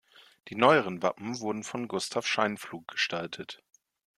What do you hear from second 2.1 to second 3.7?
Scheinpflug gestaltet.